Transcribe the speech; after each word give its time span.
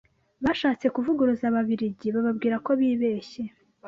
bashatse 0.43 0.85
kuvuguruza 0.95 1.43
Ababiligi 1.51 2.07
bababwira 2.15 2.55
ko 2.65 2.71
bibeshye 2.79 3.43